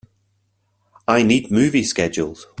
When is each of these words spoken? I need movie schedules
I 1.07 1.21
need 1.21 1.51
movie 1.51 1.83
schedules 1.83 2.47